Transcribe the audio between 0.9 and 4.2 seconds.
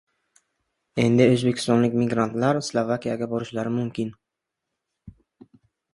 Endi o‘zbekistonlik migrantlar Slovakiyaga borishlari mumkin